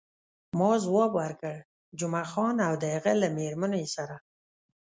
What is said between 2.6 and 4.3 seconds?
او د هغه له میرمنې سره.